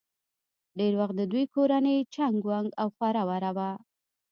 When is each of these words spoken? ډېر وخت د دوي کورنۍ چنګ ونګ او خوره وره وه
ډېر 0.77 0.93
وخت 1.01 1.15
د 1.17 1.21
دوي 1.31 1.45
کورنۍ 1.55 1.97
چنګ 2.13 2.37
ونګ 2.49 2.69
او 2.81 2.87
خوره 2.95 3.23
وره 3.29 3.51
وه 3.57 3.71